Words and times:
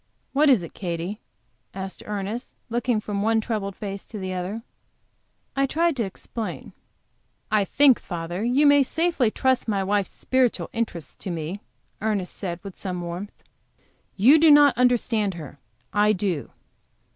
What 0.33 0.49
is 0.49 0.63
it, 0.63 0.73
Katy?" 0.73 1.19
asked 1.75 2.01
Ernest; 2.07 2.55
looking 2.71 2.99
from 2.99 3.21
one 3.21 3.39
troubled 3.39 3.75
face 3.75 4.03
to 4.05 4.17
the 4.17 4.33
other. 4.33 4.63
I 5.55 5.67
tried 5.67 5.95
to 5.97 6.03
explain. 6.03 6.73
"I 7.51 7.65
think, 7.65 7.99
father, 7.99 8.43
you 8.43 8.65
may 8.65 8.81
safely 8.81 9.29
trust 9.29 9.67
my 9.67 9.83
wife's 9.83 10.09
spiritual 10.09 10.71
interests 10.73 11.13
to 11.17 11.29
me," 11.29 11.59
Ernest 12.01 12.35
said, 12.35 12.59
with 12.63 12.83
warmth. 12.83 13.43
"You 14.15 14.39
do 14.39 14.49
not 14.49 14.75
understand 14.75 15.35
her. 15.35 15.59
I 15.93 16.13
do. 16.13 16.49